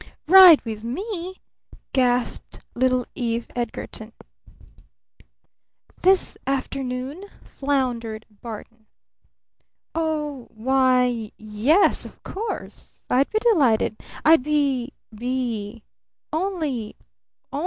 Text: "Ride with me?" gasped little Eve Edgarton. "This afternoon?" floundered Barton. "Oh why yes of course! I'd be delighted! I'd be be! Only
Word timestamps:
"Ride 0.27 0.65
with 0.65 0.83
me?" 0.83 1.35
gasped 1.93 2.59
little 2.73 3.05
Eve 3.13 3.45
Edgarton. 3.55 4.13
"This 6.01 6.35
afternoon?" 6.47 7.25
floundered 7.43 8.25
Barton. 8.41 8.87
"Oh 9.93 10.47
why 10.55 11.31
yes 11.37 12.03
of 12.03 12.23
course! 12.23 12.99
I'd 13.11 13.29
be 13.29 13.37
delighted! 13.51 13.95
I'd 14.25 14.41
be 14.41 14.91
be! 15.15 15.83
Only 16.33 16.95